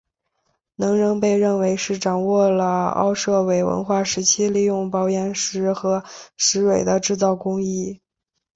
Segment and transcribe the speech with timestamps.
[0.77, 6.03] 能人被认为是掌握了奥杜韦文化时期利用薄岩片和
[6.37, 8.01] 石芯的制造工艺。